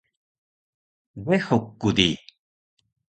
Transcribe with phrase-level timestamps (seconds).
[1.25, 2.09] dehuk ku di